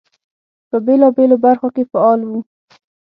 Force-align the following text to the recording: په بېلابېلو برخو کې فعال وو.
په 0.69 0.77
بېلابېلو 0.85 1.37
برخو 1.45 1.67
کې 1.75 1.83
فعال 1.91 2.19
وو. 2.23 2.39